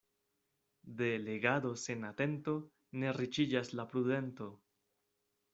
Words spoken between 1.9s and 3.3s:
atento ne